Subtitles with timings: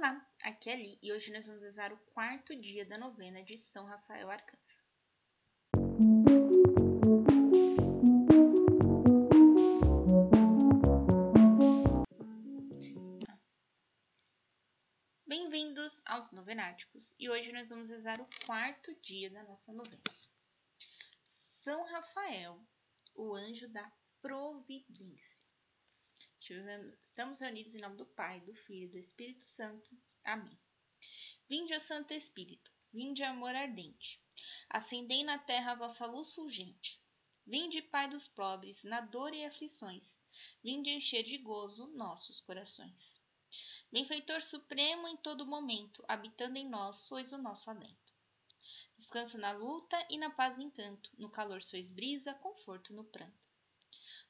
[0.00, 3.58] Olá, aqui é Ali e hoje nós vamos rezar o quarto dia da novena de
[3.70, 4.58] São Rafael Arcanjo.
[15.26, 20.02] Bem-vindos aos Novenáticos e hoje nós vamos rezar o quarto dia da nossa novena.
[21.62, 22.58] São Rafael,
[23.14, 23.92] o anjo da
[24.22, 25.29] providência.
[26.50, 29.88] Estamos reunidos em nome do Pai, do Filho e do Espírito Santo.
[30.24, 30.58] Amém.
[31.48, 34.20] Vinde, ó Santo Espírito, vinde, amor ardente,
[34.68, 37.00] acendei na terra a vossa luz fulgente.
[37.46, 40.02] Vinde, Pai dos pobres, na dor e aflições,
[40.60, 42.98] vinde encher de gozo nossos corações.
[43.92, 48.12] Benfeitor supremo em todo momento, habitando em nós, sois o nosso alento.
[48.98, 53.39] Descanso na luta e na paz encanto, no calor sois brisa, conforto no pranto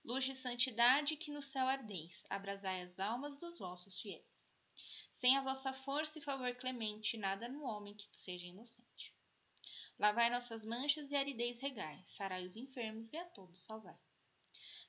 [0.05, 4.25] luz de santidade que no céu ardeis, abrasai as almas dos vossos fiéis.
[5.21, 9.15] Sem a vossa força e favor clemente, nada no homem que seja inocente.
[9.99, 13.99] Lavai nossas manchas e aridez regai, sarai os enfermos e a todos salvai.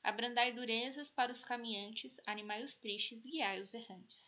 [0.02, 4.20] Abrandai durezas para os caminhantes, animai os tristes, guiai os errantes.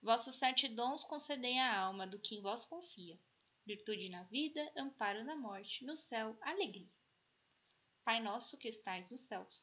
[0.00, 3.18] Vossos sete dons concedei à alma do que em vós confia.
[3.64, 6.90] Virtude na vida, amparo na morte, no céu, alegria.
[8.02, 9.62] Pai nosso que estais nos céus,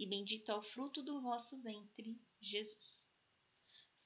[0.00, 3.04] e bendito é o fruto do vosso ventre, Jesus.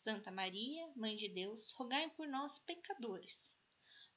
[0.03, 3.33] Santa Maria, Mãe de Deus, rogai por nós, pecadores,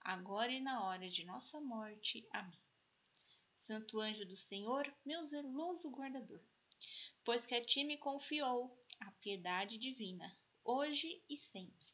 [0.02, 2.28] agora e na hora de nossa morte.
[2.31, 2.59] Amém.
[3.67, 6.41] Santo anjo do Senhor, meu zeloso guardador,
[7.24, 11.88] pois que a ti me confiou a piedade divina, hoje e sempre.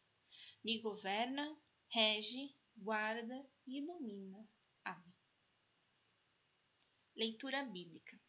[0.63, 1.59] Me governa,
[1.89, 4.47] rege, guarda e ilumina.
[4.85, 5.13] Amém.
[7.17, 8.22] Leitura Bíblica.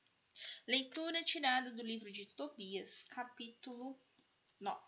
[0.66, 4.00] Leitura tirada do livro de Tobias, capítulo
[4.58, 4.80] 9.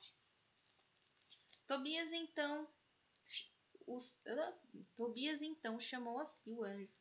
[1.67, 2.69] Tobias então,
[3.87, 6.93] os, uh, Tobias então chamou a si o anjo,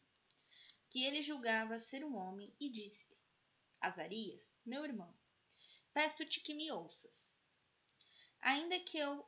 [0.89, 3.17] que ele julgava ser um homem, e disse-lhe:
[3.81, 5.13] Azarias, meu irmão,
[5.93, 7.13] peço-te que me ouças.
[8.41, 9.27] Ainda que eu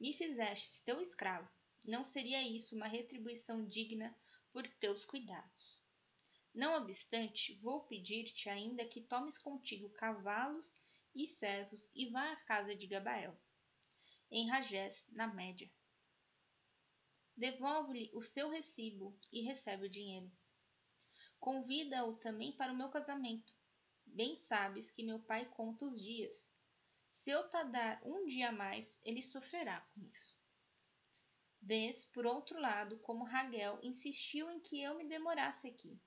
[0.00, 1.48] me fizeste teu escravo,
[1.84, 4.14] não seria isso uma retribuição digna
[4.52, 5.55] por teus cuidados.
[6.56, 10.66] Não obstante, vou pedir-te ainda que tomes contigo cavalos
[11.14, 13.38] e servos e vá à casa de Gabael,
[14.30, 15.70] em Ragés, na média.
[17.36, 20.32] Devolve-lhe o seu recibo e recebe o dinheiro.
[21.38, 23.52] Convida-o também para o meu casamento.
[24.06, 26.32] Bem sabes que meu pai conta os dias.
[27.22, 30.34] Se eu tardar um dia a mais, ele sofrerá com isso.
[31.60, 36.00] Vês, por outro lado, como Raguel insistiu em que eu me demorasse aqui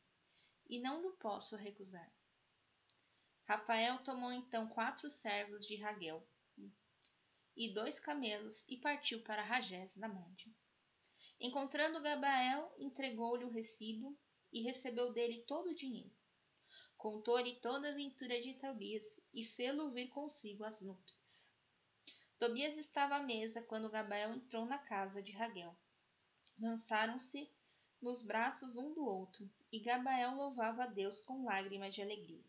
[0.70, 2.12] e não lhe posso recusar.
[3.46, 6.24] Rafael tomou então quatro servos de Raguel
[7.58, 10.54] e dois camelos e partiu para Ragés, na Média.
[11.42, 14.18] Encontrando Gabael, entregou-lhe o recibo
[14.54, 16.16] e recebeu dele todo o dinheiro.
[16.96, 19.04] Contou-lhe toda a aventura de Tobias
[19.34, 21.20] e fê-lo vir consigo às núpcias.
[22.38, 25.76] Tobias estava à mesa quando Gabael entrou na casa de Raguel.
[26.58, 27.52] Lançaram-se
[28.02, 32.44] nos braços um do outro, e Gabael louvava a Deus com lágrimas de alegria.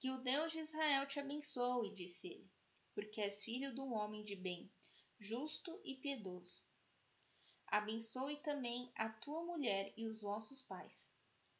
[0.00, 2.50] Que o Deus de Israel te abençoe, disse ele,
[2.92, 4.68] porque és filho de um homem de bem,
[5.20, 6.60] justo e piedoso.
[7.68, 10.92] Abençoe também a tua mulher e os vossos pais.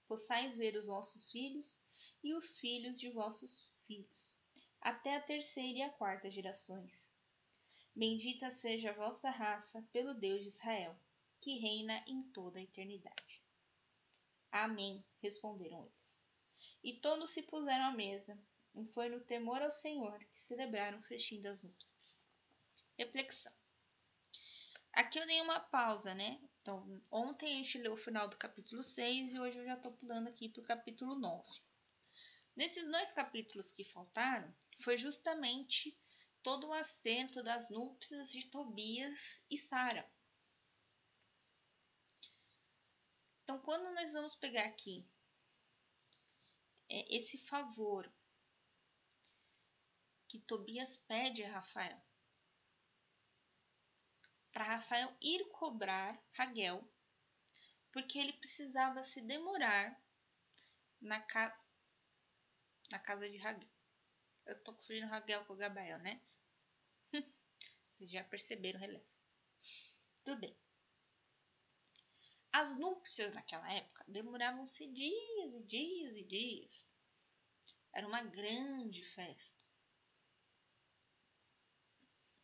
[0.09, 1.79] Possais ver os vossos filhos
[2.23, 4.37] e os filhos de vossos filhos,
[4.81, 6.91] até a terceira e a quarta gerações.
[7.95, 10.97] Bendita seja a vossa raça pelo Deus de Israel
[11.43, 13.43] que reina em toda a eternidade.
[14.51, 16.03] Amém, responderam eles.
[16.85, 18.39] E todos se puseram à mesa,
[18.75, 21.93] e foi no temor ao Senhor que celebraram o festim das núpcias.
[22.97, 23.53] Reflexão.
[24.93, 26.41] Aqui eu dei uma pausa, né?
[26.61, 29.93] Então, ontem a gente leu o final do capítulo 6 e hoje eu já estou
[29.93, 31.49] pulando aqui para o capítulo 9.
[32.55, 34.55] Nesses dois capítulos que faltaram,
[34.85, 35.97] foi justamente
[36.43, 39.19] todo o assento das núpcias de Tobias
[39.51, 40.09] e Sara.
[43.53, 45.07] Então, quando nós vamos pegar aqui
[46.89, 48.11] é, esse favor
[50.27, 52.01] que Tobias pede a Rafael,
[54.55, 56.83] para Rafael ir cobrar Raguel,
[57.93, 60.03] porque ele precisava se demorar
[60.99, 61.61] na casa
[62.91, 63.69] na casa de Raguel.
[64.47, 66.23] Eu tô confundindo Raguel com Gabriel, né?
[67.99, 69.07] Vocês já perceberam o relevo.
[70.25, 70.57] Tudo bem.
[72.53, 76.71] As núpcias naquela época demoravam-se dias e dias e dias.
[77.95, 79.53] Era uma grande festa.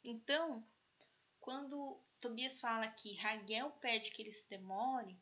[0.03, 0.67] Então,
[1.39, 5.19] quando Tobias fala que Raguel pede que ele se demore,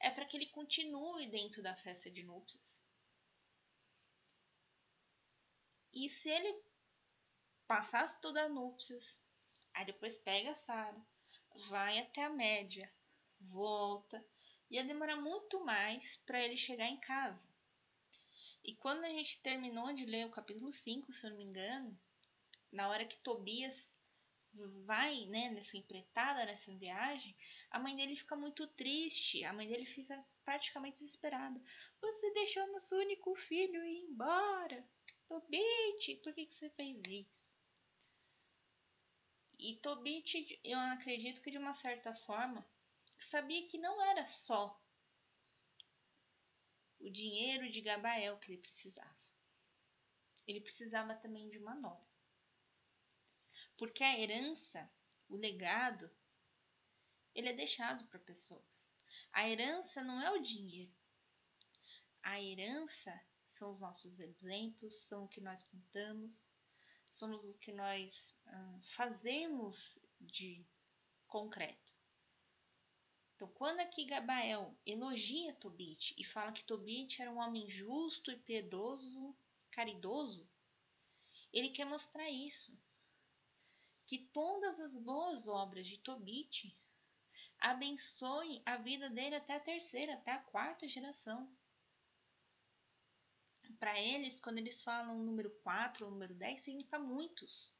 [0.00, 2.62] é para que ele continue dentro da festa de núpcias.
[5.92, 6.62] E se ele
[7.66, 9.04] passasse toda a núpcias,
[9.74, 11.06] aí depois pega a Sara,
[11.68, 12.90] vai até a média,
[13.40, 14.24] volta,
[14.70, 17.40] ia demorar muito mais para ele chegar em casa.
[18.64, 21.98] E quando a gente terminou de ler o capítulo 5, se eu não me engano,
[22.72, 23.76] na hora que Tobias
[24.84, 27.36] vai, né, nessa empreitada, nessa viagem,
[27.70, 31.60] a mãe dele fica muito triste, a mãe dele fica praticamente desesperada.
[32.00, 34.84] Você deixou nosso único filho ir embora.
[35.28, 37.36] Tobit, por que, que você fez isso?
[39.58, 42.64] E Tobit, eu acredito que de uma certa forma,
[43.30, 44.80] sabia que não era só
[46.98, 49.16] o dinheiro de Gabael que ele precisava.
[50.46, 52.06] Ele precisava também de uma nora.
[53.76, 54.90] Porque a herança,
[55.28, 56.10] o legado,
[57.34, 58.64] ele é deixado para a pessoa.
[59.32, 60.94] A herança não é o dinheiro.
[62.22, 63.20] A herança
[63.58, 66.32] são os nossos exemplos, são o que nós contamos,
[67.14, 68.14] somos o que nós
[68.46, 70.66] ah, fazemos de
[71.26, 71.85] concreto.
[73.36, 78.38] Então, quando aqui Gabael elogia Tobit e fala que Tobit era um homem justo e
[78.38, 79.36] piedoso,
[79.70, 80.48] caridoso,
[81.52, 82.72] ele quer mostrar isso.
[84.06, 86.74] Que todas as boas obras de Tobit
[87.58, 91.46] abençoem a vida dele até a terceira, até a quarta geração
[93.78, 97.72] para eles, quando eles falam número 4 ou número 10, significa muitos.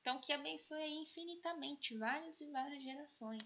[0.00, 3.42] Então, que abençoe infinitamente várias e várias gerações.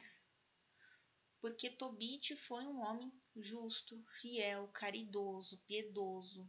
[1.40, 6.49] Porque Tobit foi um homem justo, fiel, caridoso, piedoso.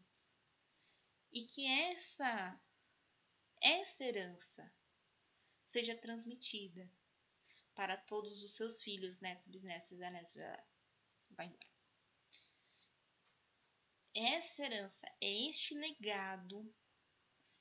[1.32, 2.60] E que essa,
[3.62, 4.74] essa herança
[5.72, 6.90] seja transmitida
[7.76, 10.36] para todos os seus filhos, netos, bisnetos, anetos,
[11.30, 11.70] vai embora
[14.20, 16.74] essa herança, é este legado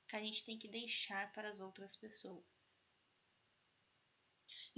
[0.07, 2.45] que a gente tem que deixar para as outras pessoas.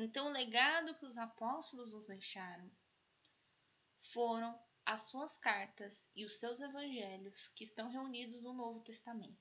[0.03, 2.71] Então, o legado que os apóstolos nos deixaram
[4.12, 9.39] foram as suas cartas e os seus evangelhos que estão reunidos no Novo Testamento.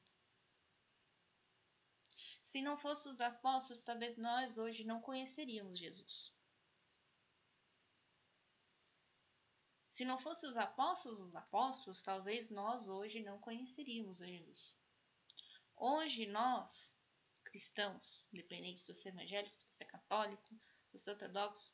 [2.52, 6.30] Se não fossem os apóstolos, talvez nós hoje não conheceríamos Jesus.
[9.96, 14.76] Se não fossem os apóstolos os apóstolos, talvez nós hoje não conheceríamos a Jesus.
[15.74, 16.70] Hoje nós,
[17.44, 20.55] cristãos, independente se você é evangélico, é católico,
[20.91, 21.73] se você é ortodoxo,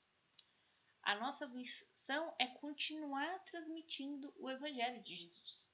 [1.02, 5.66] a nossa missão é continuar transmitindo o evangelho de Jesus.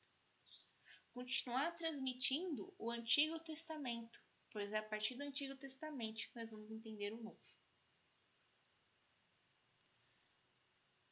[1.12, 4.18] Continuar transmitindo o Antigo Testamento,
[4.50, 7.40] pois é a partir do Antigo Testamento que nós vamos entender o Novo.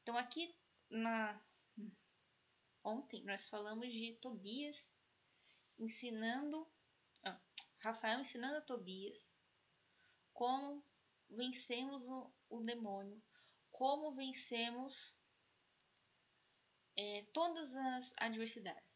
[0.02, 0.54] Então aqui
[0.90, 1.40] na
[2.82, 4.76] ontem nós falamos de Tobias
[5.78, 6.66] ensinando
[7.24, 7.40] ah,
[7.78, 9.16] Rafael ensinando a Tobias
[10.32, 10.82] como
[11.30, 13.22] vencemos o, o demônio,
[13.70, 15.14] como vencemos
[16.96, 18.90] é, todas as adversidades.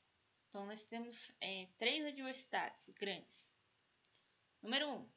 [0.48, 3.44] Então nós temos é, três adversidades grandes.
[4.62, 5.12] Número um,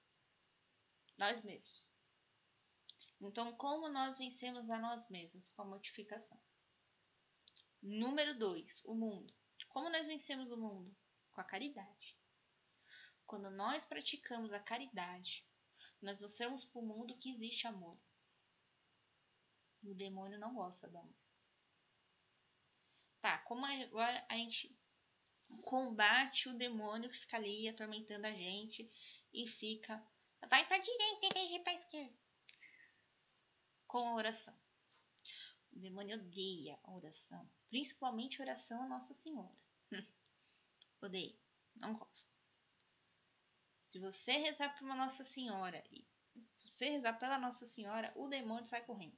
[1.18, 1.88] nós mesmos.
[3.20, 6.40] Então, como nós vencemos a nós mesmos com a mortificação?
[7.82, 9.34] Número 2, o mundo.
[9.70, 10.96] Como nós vencemos o mundo?
[11.32, 12.16] Com a caridade.
[13.26, 15.46] Quando nós praticamos a caridade,
[16.02, 17.98] nós mostramos para o mundo que existe amor.
[19.84, 21.16] O demônio não gosta do amor.
[23.22, 24.78] Tá, como agora a gente
[25.64, 28.90] combate o demônio que fica ali atormentando a gente
[29.34, 30.06] e fica.
[30.50, 32.18] Vai para direita e para esquerda.
[33.88, 34.58] Com a oração.
[35.72, 37.50] O demônio odeia a oração.
[37.70, 39.56] Principalmente a oração a Nossa Senhora.
[41.02, 41.38] Odeia.
[41.76, 42.27] Não gosta.
[43.90, 46.06] Se você rezar para uma Nossa Senhora e
[46.64, 49.18] você rezar pela Nossa Senhora, o demônio sai correndo.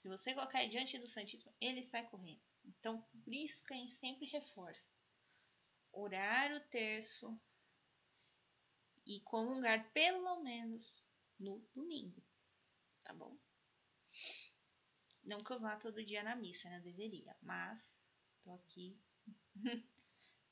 [0.00, 2.40] Se você colocar diante do Santíssimo, ele sai correndo.
[2.64, 4.82] Então, por isso que a gente sempre reforça.
[5.92, 7.40] Orar o terço
[9.06, 11.02] e comungar pelo menos
[11.38, 12.22] no domingo.
[13.02, 13.36] tá bom?
[15.22, 16.80] Não que eu vá todo dia na missa, né?
[16.80, 17.82] Deveria, mas
[18.42, 18.98] tô aqui,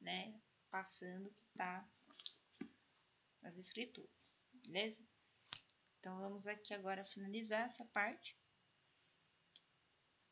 [0.00, 0.41] né?
[0.71, 1.87] Passando que tá
[3.43, 4.11] nas escrituras,
[4.53, 5.03] beleza?
[5.99, 8.37] Então vamos aqui agora finalizar essa parte.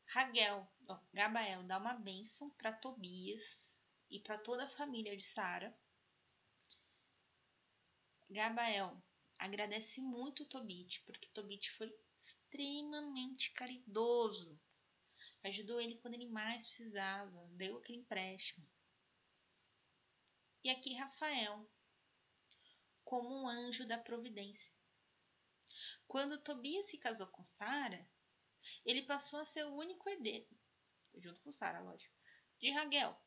[0.07, 3.41] Raguel, ó, Gabael dá uma bênção para Tobias
[4.09, 5.73] e para toda a família de Sara.
[8.29, 9.01] Gabael
[9.39, 11.91] agradece muito Tobit, porque Tobit foi
[12.25, 14.59] extremamente caridoso.
[15.43, 18.65] Ajudou ele quando ele mais precisava, deu aquele empréstimo.
[20.63, 21.67] E aqui Rafael,
[23.11, 24.71] como um anjo da providência.
[26.07, 28.09] Quando Tobias se casou com Sara,
[28.85, 30.47] ele passou a ser o único herdeiro,
[31.15, 32.15] junto com Sara, lógico,
[32.61, 33.21] de Raguel.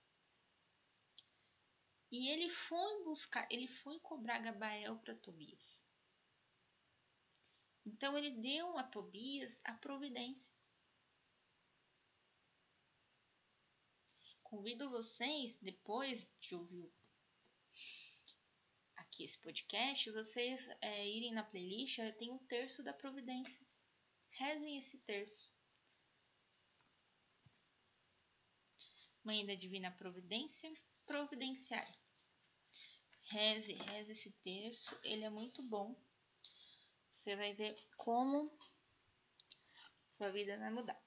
[2.11, 5.79] E ele foi buscar, ele foi cobrar Gabael para Tobias.
[7.85, 10.51] Então ele deu a Tobias a providência.
[14.43, 16.91] Convido vocês, depois de ouvir
[19.15, 23.67] aqui esse podcast, vocês é, irem na playlist, tem um terço da providência.
[24.31, 25.55] Rezem esse terço.
[29.23, 30.73] Mãe da Divina Providência,
[31.07, 31.97] providenciária.
[33.31, 35.97] Reze, reze esse terço, ele é muito bom.
[37.23, 38.51] Você vai ver como
[40.19, 41.01] sua vida vai mudar.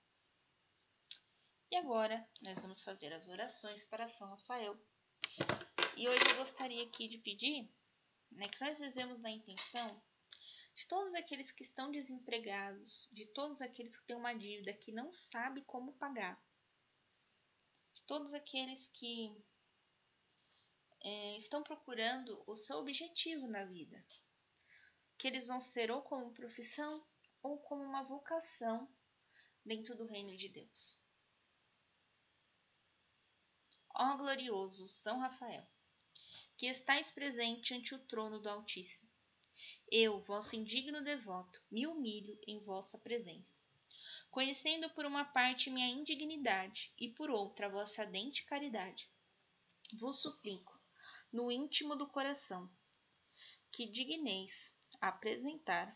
[1.69, 4.79] E agora nós vamos fazer as orações para São Rafael.
[5.97, 7.69] E hoje eu gostaria aqui de pedir
[8.31, 10.01] né, que nós rezemos na intenção
[10.75, 15.11] de todos aqueles que estão desempregados, de todos aqueles que têm uma dívida que não
[15.31, 16.39] sabe como pagar,
[17.95, 19.35] de todos aqueles que
[21.01, 24.05] é, estão procurando o seu objetivo na vida,
[25.17, 27.03] que eles vão ser ou como profissão
[27.41, 28.87] ou como uma vocação
[29.65, 30.97] dentro do reino de Deus.
[33.95, 35.67] Ó glorioso São Rafael,
[36.57, 39.07] que estais presente ante o trono do Altíssimo,
[39.91, 43.47] eu, vosso indigno devoto, me humilho em vossa presença,
[44.31, 49.07] conhecendo por uma parte minha indignidade e por outra vossa ardente caridade.
[49.99, 50.75] Vos suplico
[51.31, 52.67] no íntimo do coração,
[53.71, 54.51] que digneis
[54.99, 55.95] apresentar,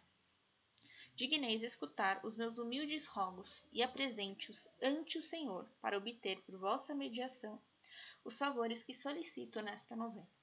[1.16, 6.94] digneis escutar os meus humildes rogos e apresente-os ante o Senhor para obter por vossa
[6.94, 7.60] mediação
[8.24, 10.41] os favores que solicito nesta novena.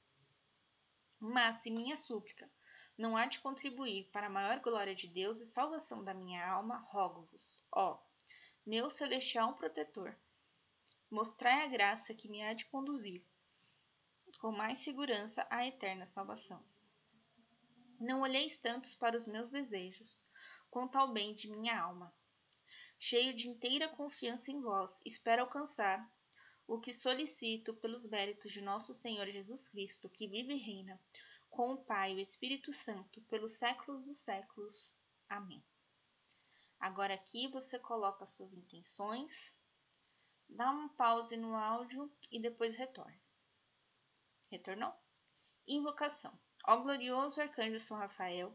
[1.20, 2.48] Mas se minha súplica
[2.96, 6.78] não há de contribuir para a maior glória de Deus e salvação da minha alma,
[6.90, 8.00] rogo-vos, ó,
[8.66, 10.16] meu celestial protetor,
[11.10, 13.24] mostrai a graça que me há de conduzir
[14.40, 16.62] com mais segurança à eterna salvação.
[18.00, 20.22] Não olheis tantos para os meus desejos,
[20.70, 22.14] quanto ao bem de minha alma.
[23.00, 26.08] Cheio de inteira confiança em vós, espero alcançar
[26.68, 31.00] o que solicito pelos méritos de nosso Senhor Jesus Cristo, que vive e reina
[31.48, 34.94] com o Pai e o Espírito Santo pelos séculos dos séculos.
[35.30, 35.64] Amém.
[36.78, 39.32] Agora aqui você coloca suas intenções,
[40.46, 43.18] dá uma pause no áudio e depois retorne.
[44.50, 44.92] Retornou?
[45.66, 46.38] Invocação.
[46.66, 48.54] Ó glorioso arcanjo São Rafael,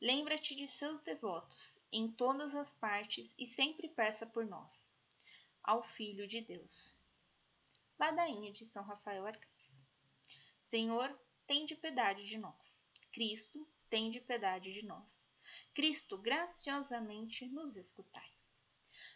[0.00, 4.68] lembra-te de seus devotos em todas as partes e sempre peça por nós.
[5.62, 6.95] Ao Filho de Deus.
[7.98, 9.74] Ladainha de São Rafael Arcanjo.
[10.68, 12.54] Senhor, tem de piedade de nós.
[13.12, 15.06] Cristo, tem de piedade de nós.
[15.74, 18.30] Cristo, graciosamente nos escutai.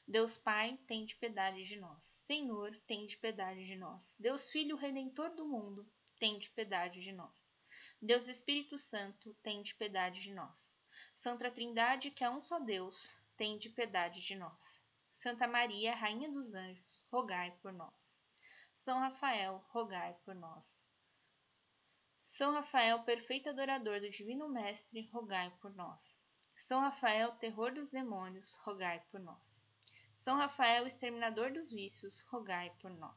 [0.08, 1.98] Deus Pai, tem de piedade de nós.
[2.26, 4.00] Senhor, tem de piedade de nós.
[4.18, 5.86] Deus Filho Redentor do mundo,
[6.18, 7.34] tende piedade de nós.
[8.00, 10.54] Deus Espírito Santo, tende piedade de nós.
[11.22, 12.96] Santa Trindade, que é um só Deus,
[13.36, 14.58] tende piedade de nós.
[15.22, 17.99] Santa Maria, Rainha dos Anjos, rogai por nós.
[18.90, 20.64] São Rafael, rogai por nós.
[22.36, 26.00] São Rafael, perfeito adorador do Divino Mestre, rogai por nós.
[26.66, 29.40] São Rafael, terror dos demônios, rogai por nós.
[30.24, 33.16] São Rafael, exterminador dos vícios, rogai por nós.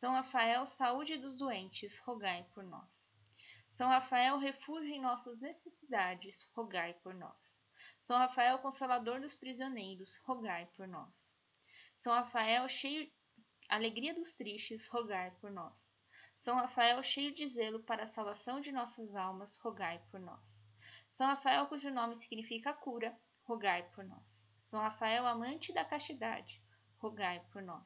[0.00, 2.88] São Rafael, saúde dos doentes, rogai por nós.
[3.76, 7.36] São Rafael, refúgio em nossas necessidades, rogai por nós.
[8.06, 11.12] São Rafael, consolador dos prisioneiros, rogai por nós.
[12.02, 13.06] São Rafael, cheio
[13.68, 15.72] alegria dos tristes, rogai por nós.
[16.44, 20.40] São Rafael, cheio de zelo para a salvação de nossas almas, rogai por nós.
[21.16, 24.22] São Rafael, cujo nome significa cura, rogai por nós.
[24.70, 26.62] São Rafael, amante da castidade,
[26.98, 27.84] rogai por nós.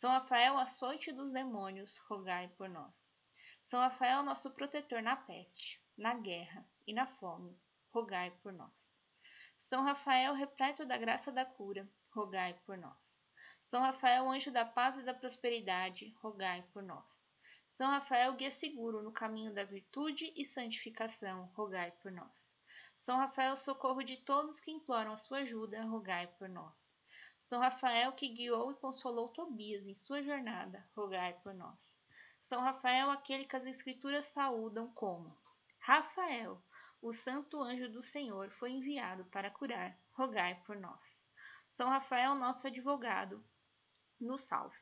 [0.00, 2.92] São Rafael, açoite dos demônios, rogai por nós.
[3.70, 7.58] São Rafael, nosso protetor na peste, na guerra e na fome,
[7.92, 8.72] rogai por nós.
[9.68, 13.07] São Rafael, repleto da graça da cura, rogai por nós.
[13.70, 17.04] São Rafael, anjo da paz e da prosperidade, rogai por nós.
[17.76, 22.32] São Rafael, guia seguro no caminho da virtude e santificação, rogai por nós.
[23.04, 26.74] São Rafael, socorro de todos que imploram a sua ajuda, rogai por nós.
[27.48, 31.78] São Rafael, que guiou e consolou Tobias em sua jornada, rogai por nós.
[32.48, 35.36] São Rafael, aquele que as Escrituras saúdam como
[35.78, 36.62] Rafael,
[37.02, 41.00] o santo anjo do Senhor, foi enviado para curar, rogai por nós.
[41.76, 43.44] São Rafael, nosso advogado,
[44.20, 44.76] nos salve.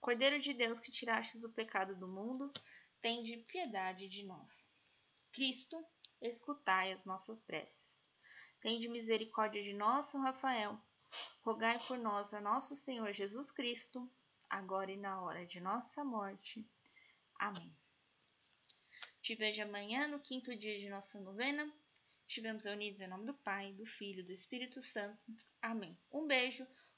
[0.00, 2.52] Cordeiro de Deus que tirastes o pecado do mundo,
[3.00, 4.48] tende piedade de nós.
[5.32, 5.84] Cristo,
[6.20, 7.82] escutai as nossas preces.
[8.60, 10.78] Tende misericórdia de nós, São Rafael.
[11.42, 14.10] Rogai por nós a nosso Senhor Jesus Cristo,
[14.48, 16.64] agora e na hora de nossa morte.
[17.38, 17.74] Amém.
[19.22, 21.72] Te vejo amanhã no quinto dia de nossa novena.
[22.28, 25.20] Estivemos reunidos em nome do Pai, do Filho e do Espírito Santo.
[25.60, 25.98] Amém.
[26.10, 26.66] Um beijo,